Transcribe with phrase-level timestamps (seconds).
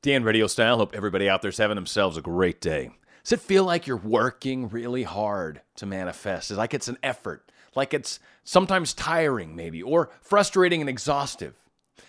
[0.00, 0.76] Dan RadioStyle.
[0.76, 2.90] Hope everybody out there's having themselves a great day.
[3.24, 6.50] Does it feel like you're working really hard to manifest?
[6.50, 11.54] Is like it's an effort, like it's sometimes tiring, maybe, or frustrating and exhaustive?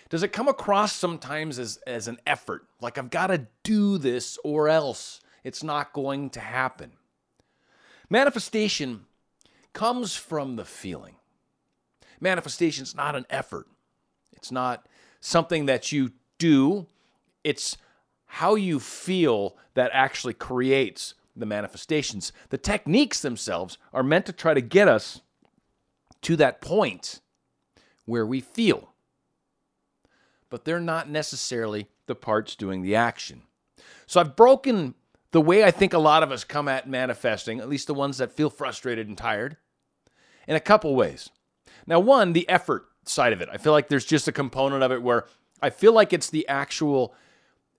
[0.10, 4.37] Does it come across sometimes as, as an effort, like I've got to do this
[4.44, 6.92] or else it's not going to happen?
[8.08, 9.06] Manifestation
[9.74, 11.15] comes from the feeling.
[12.19, 13.67] Manifestation is not an effort,
[14.31, 14.85] it's not
[15.19, 16.85] something that you do
[17.44, 17.77] it's
[18.26, 22.31] how you feel that actually creates the manifestations.
[22.49, 25.21] The techniques themselves are meant to try to get us
[26.21, 27.21] to that point
[28.05, 28.93] where we feel,
[30.49, 33.43] but they're not necessarily the parts doing the action.
[34.05, 34.95] So I've broken
[35.31, 38.17] the way I think a lot of us come at manifesting, at least the ones
[38.17, 39.57] that feel frustrated and tired,
[40.48, 41.29] in a couple ways.
[41.85, 43.49] Now, one, the effort side of it.
[43.51, 45.26] I feel like there's just a component of it where
[45.62, 47.13] I feel like it's the actual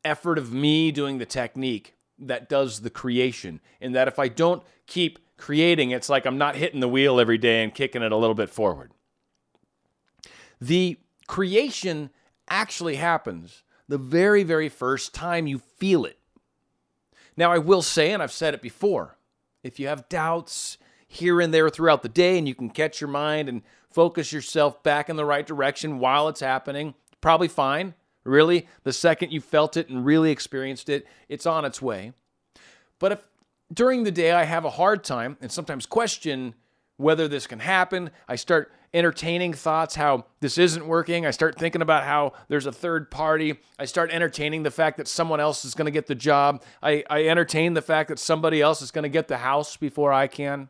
[0.05, 3.61] effort of me doing the technique that does the creation.
[3.81, 7.39] And that if I don't keep creating, it's like I'm not hitting the wheel every
[7.39, 8.93] day and kicking it a little bit forward.
[10.61, 12.11] The creation
[12.49, 16.19] actually happens the very, very first time you feel it.
[17.37, 19.17] Now, I will say, and I've said it before,
[19.63, 23.09] if you have doubts here and there throughout the day and you can catch your
[23.09, 27.95] mind and focus yourself back in the right direction while it's happening, probably fine.
[28.25, 32.13] Really, the second you felt it and really experienced it, it's on its way.
[32.99, 33.27] But if
[33.73, 36.55] during the day I have a hard time and sometimes question
[36.97, 41.25] whether this can happen, I start entertaining thoughts how this isn't working.
[41.25, 43.59] I start thinking about how there's a third party.
[43.79, 46.63] I start entertaining the fact that someone else is going to get the job.
[46.83, 50.13] I, I entertain the fact that somebody else is going to get the house before
[50.13, 50.69] I can.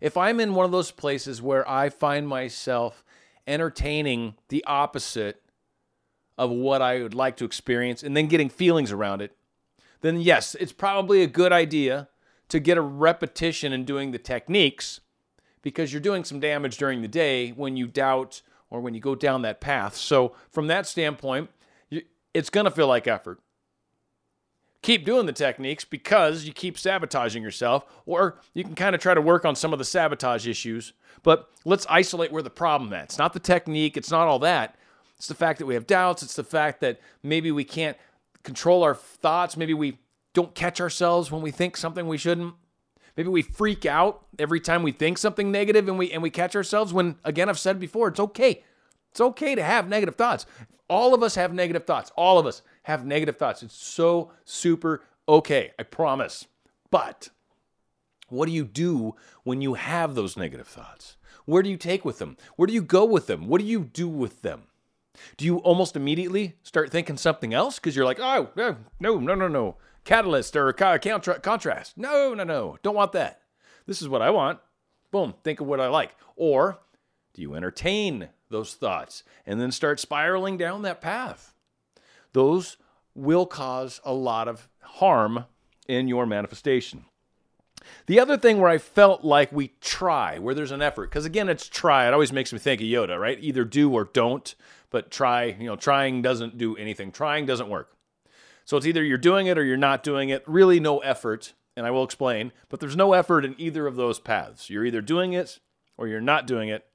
[0.00, 3.02] If I'm in one of those places where I find myself
[3.46, 5.42] entertaining the opposite
[6.38, 9.36] of what I would like to experience and then getting feelings around it,
[10.00, 12.08] then yes, it's probably a good idea
[12.48, 15.00] to get a repetition in doing the techniques
[15.60, 18.40] because you're doing some damage during the day when you doubt
[18.70, 19.96] or when you go down that path.
[19.96, 21.50] So, from that standpoint,
[22.32, 23.40] it's going to feel like effort.
[24.82, 29.12] Keep doing the techniques because you keep sabotaging yourself, or you can kind of try
[29.12, 30.92] to work on some of the sabotage issues.
[31.24, 33.04] But let's isolate where the problem is.
[33.04, 34.77] It's not the technique, it's not all that.
[35.18, 36.22] It's the fact that we have doubts.
[36.22, 37.96] It's the fact that maybe we can't
[38.44, 39.56] control our thoughts.
[39.56, 39.98] Maybe we
[40.32, 42.54] don't catch ourselves when we think something we shouldn't.
[43.16, 46.54] Maybe we freak out every time we think something negative and we and we catch
[46.54, 48.62] ourselves when again I've said before, it's okay.
[49.10, 50.46] It's okay to have negative thoughts.
[50.88, 52.12] All of us have negative thoughts.
[52.16, 53.64] All of us have negative thoughts.
[53.64, 55.72] It's so super okay.
[55.78, 56.46] I promise.
[56.92, 57.30] But
[58.28, 61.16] what do you do when you have those negative thoughts?
[61.44, 62.36] Where do you take with them?
[62.56, 63.48] Where do you go with them?
[63.48, 64.64] What do you do with them?
[65.36, 69.34] Do you almost immediately start thinking something else because you're like, oh, no, no, no,
[69.34, 71.96] no, no, catalyst or contra- contrast?
[71.96, 73.40] No, no, no, don't want that.
[73.86, 74.60] This is what I want.
[75.10, 76.14] Boom, think of what I like.
[76.36, 76.78] Or
[77.34, 81.54] do you entertain those thoughts and then start spiraling down that path?
[82.32, 82.76] Those
[83.14, 85.46] will cause a lot of harm
[85.88, 87.06] in your manifestation.
[88.06, 91.48] The other thing where I felt like we try, where there's an effort, because again,
[91.48, 92.06] it's try.
[92.06, 93.38] It always makes me think of Yoda, right?
[93.40, 94.54] Either do or don't,
[94.90, 97.12] but try, you know, trying doesn't do anything.
[97.12, 97.96] Trying doesn't work.
[98.64, 100.44] So it's either you're doing it or you're not doing it.
[100.46, 104.18] Really, no effort, and I will explain, but there's no effort in either of those
[104.18, 104.68] paths.
[104.68, 105.58] You're either doing it
[105.96, 106.86] or you're not doing it.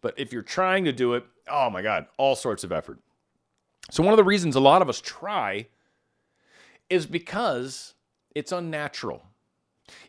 [0.00, 3.00] But if you're trying to do it, oh my God, all sorts of effort.
[3.90, 5.68] So, one of the reasons a lot of us try
[6.90, 7.94] is because
[8.34, 9.22] it's unnatural.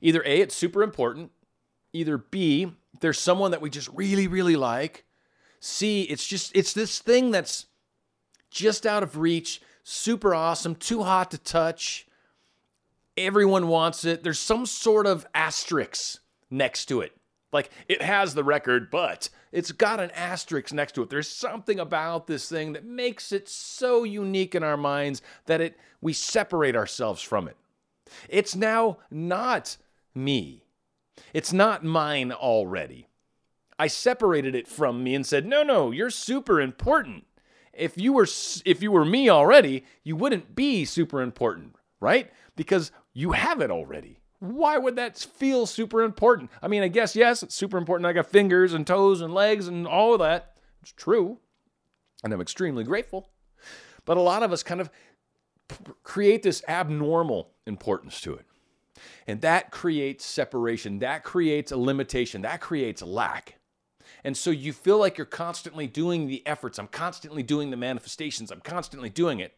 [0.01, 1.31] Either A, it's super important.
[1.93, 5.05] Either B, there's someone that we just really, really like.
[5.59, 7.65] C, it's just, it's this thing that's
[8.49, 12.07] just out of reach, super awesome, too hot to touch.
[13.15, 14.23] Everyone wants it.
[14.23, 16.19] There's some sort of asterisk
[16.49, 17.13] next to it.
[17.51, 21.09] Like it has the record, but it's got an asterisk next to it.
[21.09, 25.77] There's something about this thing that makes it so unique in our minds that it
[26.01, 27.57] we separate ourselves from it.
[28.29, 29.77] It's now not
[30.13, 30.63] me.
[31.33, 33.07] It's not mine already.
[33.79, 37.25] I separated it from me and said, "No, no, you're super important.
[37.73, 38.27] If you were
[38.65, 42.31] if you were me already, you wouldn't be super important, right?
[42.55, 44.19] Because you have it already.
[44.39, 46.51] Why would that feel super important?
[46.61, 48.07] I mean, I guess yes, it's super important.
[48.07, 50.55] I got fingers and toes and legs and all of that.
[50.81, 51.39] It's true.
[52.23, 53.29] And I'm extremely grateful.
[54.05, 54.89] But a lot of us kind of
[56.03, 58.45] create this abnormal importance to it.
[59.27, 63.56] And that creates separation, that creates a limitation, that creates a lack.
[64.23, 68.51] And so you feel like you're constantly doing the efforts, I'm constantly doing the manifestations,
[68.51, 69.55] I'm constantly doing it.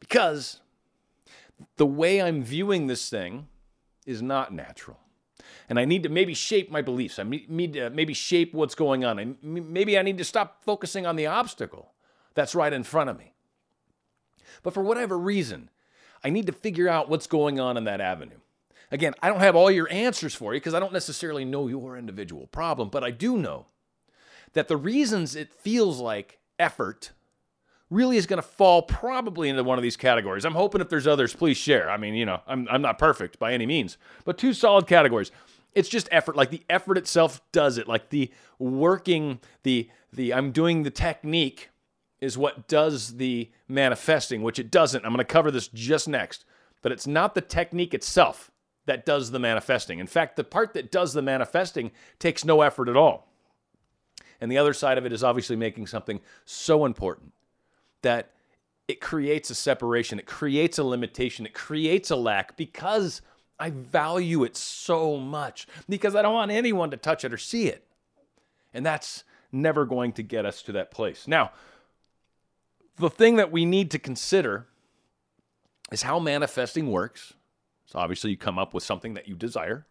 [0.00, 0.60] Because
[1.76, 3.48] the way I'm viewing this thing
[4.06, 4.98] is not natural.
[5.68, 7.18] And I need to maybe shape my beliefs.
[7.18, 9.18] I need to uh, maybe shape what's going on.
[9.18, 11.92] And maybe I need to stop focusing on the obstacle
[12.34, 13.34] that's right in front of me.
[14.62, 15.70] But for whatever reason,
[16.24, 18.38] I need to figure out what's going on in that avenue.
[18.90, 21.96] Again, I don't have all your answers for you because I don't necessarily know your
[21.96, 23.66] individual problem, but I do know
[24.52, 27.12] that the reasons it feels like effort
[27.90, 30.44] really is going to fall probably into one of these categories.
[30.44, 31.90] I'm hoping if there's others, please share.
[31.90, 35.30] I mean, you know, I'm, I'm not perfect by any means, but two solid categories.
[35.74, 36.36] It's just effort.
[36.36, 37.88] Like the effort itself does it.
[37.88, 41.70] Like the working, the the I'm doing the technique
[42.20, 45.04] is what does the manifesting, which it doesn't.
[45.04, 46.44] I'm going to cover this just next,
[46.82, 48.50] but it's not the technique itself
[48.86, 49.98] that does the manifesting.
[49.98, 53.27] In fact, the part that does the manifesting takes no effort at all.
[54.40, 57.32] And the other side of it is obviously making something so important
[58.02, 58.30] that
[58.86, 63.20] it creates a separation, it creates a limitation, it creates a lack because
[63.58, 67.66] I value it so much, because I don't want anyone to touch it or see
[67.66, 67.84] it.
[68.72, 71.26] And that's never going to get us to that place.
[71.26, 71.50] Now,
[72.96, 74.66] the thing that we need to consider
[75.90, 77.34] is how manifesting works.
[77.86, 79.86] So, obviously, you come up with something that you desire,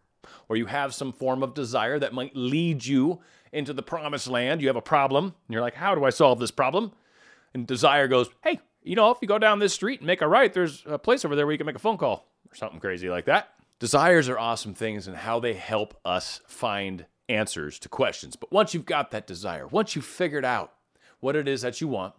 [0.48, 3.20] or you have some form of desire that might lead you
[3.52, 4.60] into the promised land.
[4.60, 6.92] You have a problem, and you're like, How do I solve this problem?
[7.54, 10.28] And desire goes, hey, you know, if you go down this street and make a
[10.28, 12.80] right, there's a place over there where you can make a phone call or something
[12.80, 13.50] crazy like that.
[13.78, 18.36] Desires are awesome things and how they help us find answers to questions.
[18.36, 20.72] But once you've got that desire, once you've figured out
[21.20, 22.14] what it is that you want,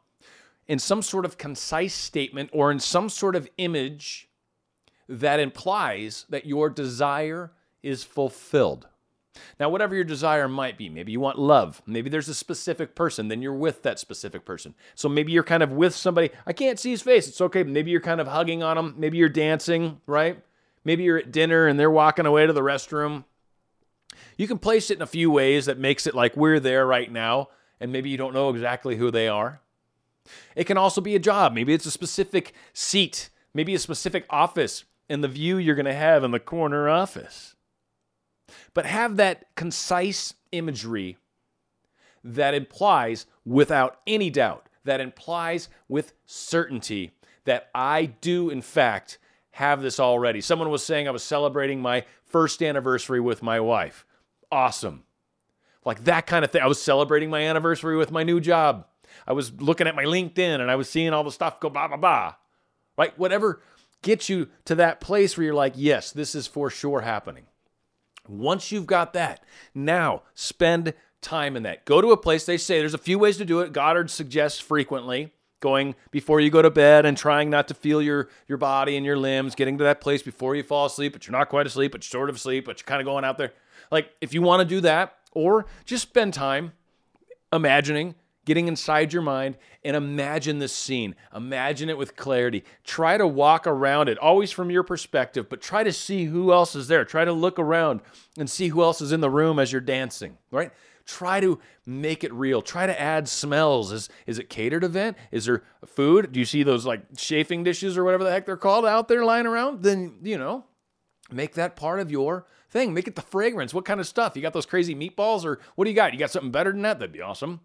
[0.67, 4.29] in some sort of concise statement or in some sort of image
[5.07, 7.51] that implies that your desire
[7.83, 8.87] is fulfilled.
[9.59, 11.81] Now, whatever your desire might be, maybe you want love.
[11.85, 14.73] Maybe there's a specific person, then you're with that specific person.
[14.95, 16.31] So maybe you're kind of with somebody.
[16.45, 17.27] I can't see his face.
[17.27, 17.63] It's okay.
[17.63, 18.95] Maybe you're kind of hugging on him.
[18.97, 20.41] Maybe you're dancing, right?
[20.83, 23.25] Maybe you're at dinner and they're walking away to the restroom.
[24.37, 27.11] You can place it in a few ways that makes it like we're there right
[27.11, 27.49] now,
[27.79, 29.61] and maybe you don't know exactly who they are.
[30.55, 31.53] It can also be a job.
[31.53, 35.93] Maybe it's a specific seat, maybe a specific office, and the view you're going to
[35.93, 37.55] have in the corner office
[38.73, 41.17] but have that concise imagery
[42.23, 47.11] that implies without any doubt, that implies with certainty
[47.45, 49.17] that I do, in fact,
[49.51, 50.41] have this already.
[50.41, 54.05] Someone was saying I was celebrating my first anniversary with my wife.
[54.51, 55.03] Awesome.
[55.85, 56.61] Like that kind of thing.
[56.61, 58.85] I was celebrating my anniversary with my new job.
[59.27, 61.87] I was looking at my LinkedIn and I was seeing all the stuff go blah,
[61.87, 62.35] blah, blah.
[62.97, 63.17] Right?
[63.17, 63.61] Whatever
[64.01, 67.45] gets you to that place where you're like, yes, this is for sure happening.
[68.29, 69.43] Once you've got that,
[69.73, 71.85] now spend time in that.
[71.85, 73.73] Go to a place, they say there's a few ways to do it.
[73.73, 78.29] Goddard suggests frequently going before you go to bed and trying not to feel your
[78.47, 81.37] your body and your limbs getting to that place before you fall asleep but you're
[81.37, 83.51] not quite asleep but you're sort of asleep but you're kind of going out there
[83.91, 86.71] like if you want to do that or just spend time
[87.51, 88.15] imagining
[88.49, 91.13] getting inside your mind and imagine this scene.
[91.35, 92.63] Imagine it with clarity.
[92.83, 96.75] Try to walk around it, always from your perspective, but try to see who else
[96.75, 97.05] is there.
[97.05, 98.01] Try to look around
[98.39, 100.71] and see who else is in the room as you're dancing, right?
[101.05, 102.63] Try to make it real.
[102.63, 103.91] Try to add smells.
[103.91, 105.15] Is, is it catered event?
[105.31, 106.31] Is there food?
[106.31, 109.23] Do you see those like chafing dishes or whatever the heck they're called out there
[109.23, 109.83] lying around?
[109.83, 110.65] Then, you know,
[111.31, 112.95] make that part of your thing.
[112.95, 113.75] Make it the fragrance.
[113.75, 114.35] What kind of stuff?
[114.35, 116.13] You got those crazy meatballs or what do you got?
[116.13, 116.97] You got something better than that?
[116.97, 117.61] That'd be awesome.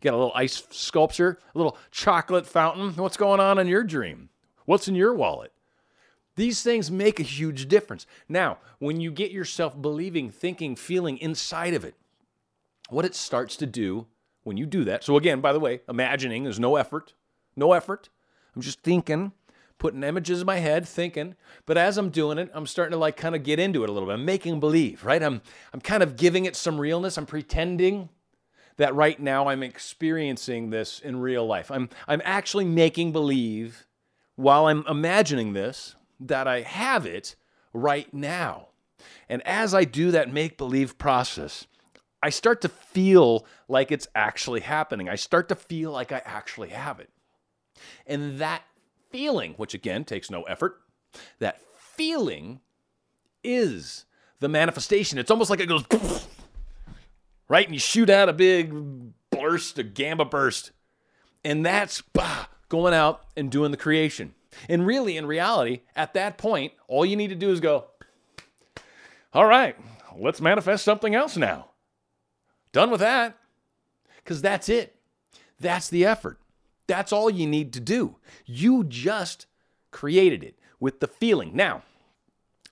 [0.00, 2.94] You got a little ice sculpture, a little chocolate fountain.
[2.94, 4.28] What's going on in your dream?
[4.64, 5.52] What's in your wallet?
[6.36, 8.06] These things make a huge difference.
[8.28, 11.94] Now, when you get yourself believing, thinking, feeling inside of it,
[12.88, 14.06] what it starts to do
[14.42, 15.04] when you do that.
[15.04, 17.14] So, again, by the way, imagining is no effort,
[17.56, 18.08] no effort.
[18.54, 19.32] I'm just thinking,
[19.78, 21.34] putting images in my head, thinking.
[21.66, 23.92] But as I'm doing it, I'm starting to like kind of get into it a
[23.92, 24.14] little bit.
[24.14, 25.22] I'm making believe, right?
[25.22, 25.40] I'm
[25.72, 27.16] I'm kind of giving it some realness.
[27.16, 28.08] I'm pretending
[28.76, 31.70] that right now I'm experiencing this in real life.
[31.70, 33.86] I'm, I'm actually making believe
[34.36, 37.36] while I'm imagining this that I have it
[37.72, 38.68] right now.
[39.28, 41.66] And as I do that make believe process,
[42.22, 45.08] I start to feel like it's actually happening.
[45.08, 47.10] I start to feel like I actually have it.
[48.06, 48.62] And that
[49.10, 50.80] feeling, which again takes no effort,
[51.38, 52.60] that feeling
[53.42, 54.06] is
[54.40, 55.18] the manifestation.
[55.18, 55.84] It's almost like it goes
[57.48, 57.66] right?
[57.66, 58.72] And you shoot out a big
[59.30, 60.72] burst, a gamma burst.
[61.44, 64.34] And that's bah, going out and doing the creation.
[64.68, 67.86] And really, in reality, at that point, all you need to do is go,
[69.32, 69.76] all right,
[70.16, 71.70] let's manifest something else now.
[72.72, 73.36] Done with that.
[74.16, 74.96] Because that's it.
[75.60, 76.38] That's the effort.
[76.86, 78.16] That's all you need to do.
[78.46, 79.46] You just
[79.90, 81.54] created it with the feeling.
[81.54, 81.82] Now,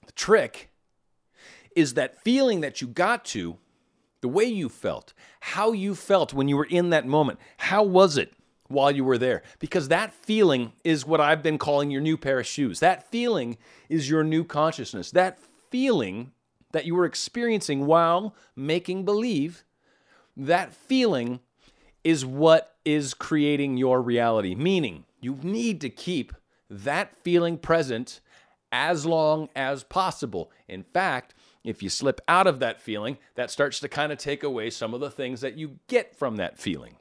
[0.07, 0.71] the trick
[1.75, 3.57] is that feeling that you got to,
[4.23, 7.39] the way you felt, how you felt when you were in that moment.
[7.59, 8.33] How was it
[8.69, 9.43] while you were there?
[9.59, 12.81] Because that feeling is what I've been calling your new pair of shoes.
[12.81, 13.59] That feeling
[13.91, 15.11] is your new consciousness.
[15.11, 15.39] That
[15.71, 16.33] feeling
[16.73, 19.65] that you were experiencing while making believe,
[20.37, 21.41] that feeling
[22.03, 24.55] is what is creating your reality.
[24.55, 26.33] Meaning, you need to keep
[26.71, 28.21] that feeling present
[28.71, 30.51] as long as possible.
[30.69, 34.43] In fact, if you slip out of that feeling, that starts to kind of take
[34.43, 36.97] away some of the things that you get from that feeling.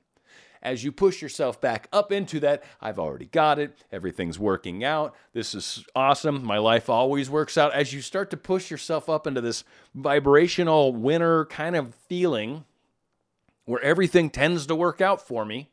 [0.63, 5.15] As you push yourself back up into that, I've already got it, everything's working out,
[5.33, 7.73] this is awesome, my life always works out.
[7.73, 9.63] As you start to push yourself up into this
[9.95, 12.65] vibrational winner kind of feeling
[13.65, 15.71] where everything tends to work out for me,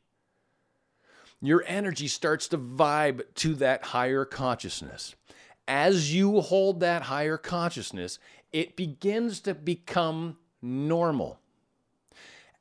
[1.43, 5.15] your energy starts to vibe to that higher consciousness.
[5.69, 8.19] As you hold that higher consciousness,
[8.53, 11.39] it begins to become normal.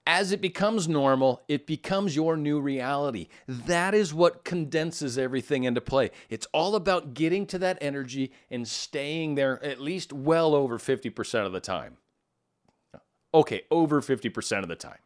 [0.05, 3.27] As it becomes normal, it becomes your new reality.
[3.45, 6.11] That is what condenses everything into play.
[6.29, 11.45] It's all about getting to that energy and staying there at least well over 50%
[11.45, 11.97] of the time.
[13.33, 14.99] Okay, over 50% of the time.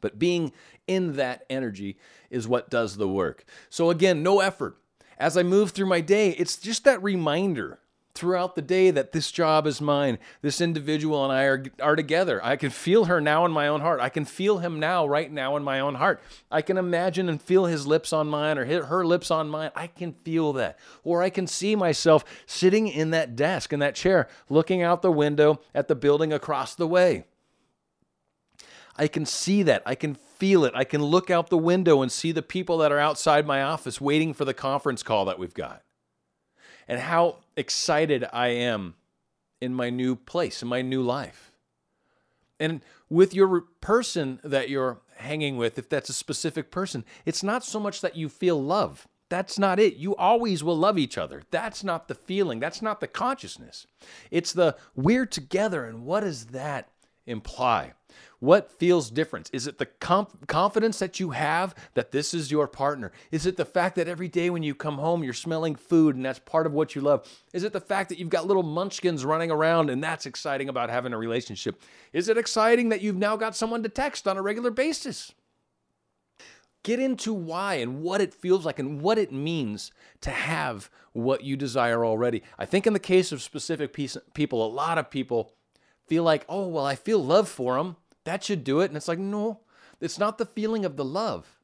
[0.00, 0.52] But being
[0.88, 1.96] in that energy
[2.28, 3.44] is what does the work.
[3.70, 4.78] So, again, no effort.
[5.16, 7.78] As I move through my day, it's just that reminder
[8.14, 10.18] throughout the day that this job is mine.
[10.42, 12.44] This individual and I are, are together.
[12.44, 14.00] I can feel her now in my own heart.
[14.00, 16.22] I can feel him now, right now, in my own heart.
[16.50, 19.70] I can imagine and feel his lips on mine or her lips on mine.
[19.74, 20.78] I can feel that.
[21.04, 25.12] Or I can see myself sitting in that desk, in that chair, looking out the
[25.12, 27.24] window at the building across the way.
[28.96, 29.82] I can see that.
[29.86, 30.72] I can feel it.
[30.74, 34.02] I can look out the window and see the people that are outside my office
[34.02, 35.82] waiting for the conference call that we've got.
[36.86, 38.94] And how excited I am
[39.60, 41.52] in my new place, in my new life.
[42.58, 47.64] And with your person that you're hanging with, if that's a specific person, it's not
[47.64, 49.06] so much that you feel love.
[49.28, 49.96] That's not it.
[49.96, 51.42] You always will love each other.
[51.50, 52.60] That's not the feeling.
[52.60, 53.86] That's not the consciousness.
[54.30, 55.86] It's the we're together.
[55.86, 56.88] And what is that
[57.26, 57.92] imply?
[58.40, 59.50] What feels different?
[59.52, 63.12] Is it the comp- confidence that you have that this is your partner?
[63.30, 66.24] Is it the fact that every day when you come home you're smelling food and
[66.24, 67.26] that's part of what you love?
[67.52, 70.90] Is it the fact that you've got little munchkins running around and that's exciting about
[70.90, 71.80] having a relationship?
[72.12, 75.32] Is it exciting that you've now got someone to text on a regular basis?
[76.82, 81.44] Get into why and what it feels like and what it means to have what
[81.44, 82.42] you desire already.
[82.58, 85.52] I think in the case of specific piece, people, a lot of people
[86.06, 87.96] feel like, oh, well, I feel love for them.
[88.24, 88.86] That should do it.
[88.86, 89.60] And it's like, no,
[90.00, 91.58] it's not the feeling of the love.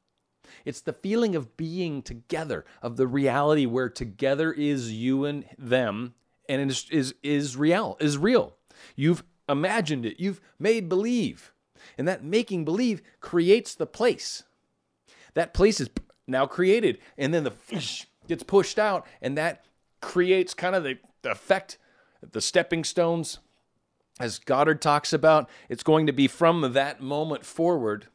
[0.65, 6.15] It's the feeling of being together, of the reality where together is you and them,
[6.47, 8.55] and it is, is, is real, is real.
[8.95, 11.53] You've imagined it, you've made believe.
[11.97, 14.43] And that making believe creates the place.
[15.33, 15.89] That place is
[16.27, 19.63] now created, and then the fish gets pushed out, and that
[20.01, 21.77] creates kind of the, the effect,
[22.31, 23.39] the stepping stones
[24.19, 28.07] as Goddard talks about, it's going to be from that moment forward,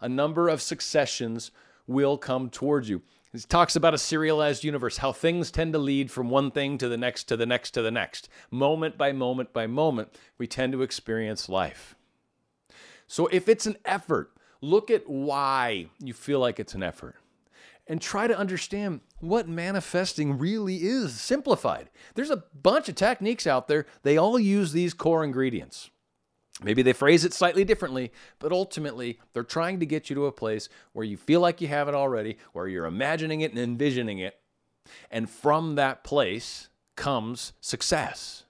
[0.00, 1.50] a number of successions
[1.86, 3.02] will come towards you.
[3.32, 6.88] He talks about a serialized universe, how things tend to lead from one thing to
[6.88, 8.28] the next, to the next, to the next.
[8.50, 11.94] Moment by moment by moment, we tend to experience life.
[13.06, 17.16] So if it's an effort, look at why you feel like it's an effort
[17.86, 21.90] and try to understand what manifesting really is simplified.
[22.14, 25.90] There's a bunch of techniques out there, they all use these core ingredients.
[26.62, 28.10] Maybe they phrase it slightly differently,
[28.40, 31.68] but ultimately they're trying to get you to a place where you feel like you
[31.68, 34.40] have it already, where you're imagining it and envisioning it.
[35.10, 38.44] And from that place comes success.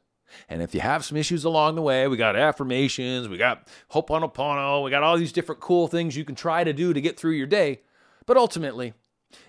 [0.48, 4.84] And if you have some issues along the way, we got affirmations, we got Ho'oponopono,
[4.84, 7.32] we got all these different cool things you can try to do to get through
[7.32, 7.80] your day.
[8.24, 8.94] But ultimately,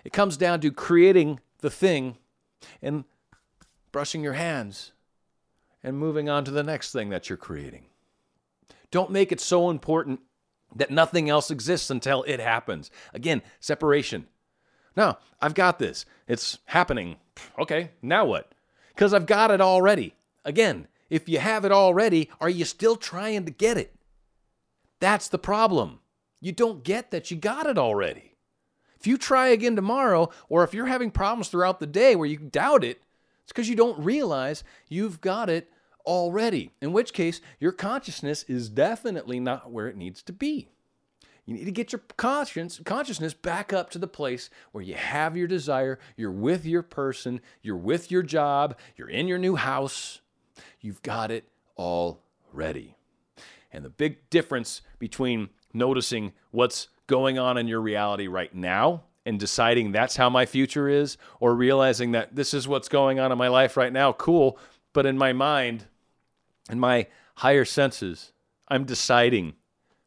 [0.04, 2.16] it comes down to creating the thing
[2.82, 3.04] and
[3.92, 4.92] brushing your hands
[5.82, 7.86] and moving on to the next thing that you're creating.
[8.90, 10.20] Don't make it so important
[10.74, 12.90] that nothing else exists until it happens.
[13.12, 14.26] Again, separation.
[14.96, 16.04] No, I've got this.
[16.28, 17.16] It's happening.
[17.58, 18.52] Okay, now what?
[18.94, 20.14] Because I've got it already.
[20.44, 23.94] Again, if you have it already, are you still trying to get it?
[25.00, 26.00] That's the problem.
[26.40, 28.29] You don't get that you got it already.
[29.00, 32.36] If you try again tomorrow, or if you're having problems throughout the day where you
[32.36, 33.00] doubt it,
[33.42, 35.70] it's because you don't realize you've got it
[36.04, 40.68] already, in which case your consciousness is definitely not where it needs to be.
[41.46, 45.36] You need to get your conscience, consciousness back up to the place where you have
[45.36, 50.20] your desire, you're with your person, you're with your job, you're in your new house.
[50.80, 52.96] You've got it all ready.
[53.72, 59.38] And the big difference between noticing what's going on in your reality right now and
[59.38, 63.36] deciding that's how my future is, or realizing that this is what's going on in
[63.36, 64.56] my life right now, cool.
[64.92, 65.86] But in my mind,
[66.70, 68.32] in my higher senses,
[68.68, 69.54] I'm deciding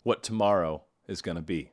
[0.04, 1.72] what tomorrow is going to be.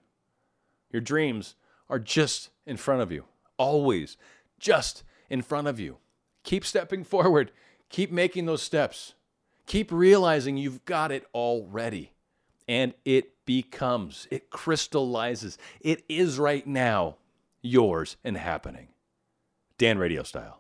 [0.91, 1.55] Your dreams
[1.89, 3.25] are just in front of you,
[3.57, 4.17] always
[4.59, 5.99] just in front of you.
[6.43, 7.53] Keep stepping forward,
[7.89, 9.15] keep making those steps,
[9.67, 12.13] keep realizing you've got it already.
[12.67, 17.17] And it becomes, it crystallizes, it is right now
[17.63, 18.87] yours and happening.
[19.77, 20.60] Dan RadioStyle.